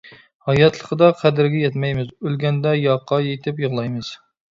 [0.51, 4.11] ھاياتلىقىدا قەدرىگە يەتمەيمىز، ئۆلگەندە ياقا يىتىپ يىغلايمىز.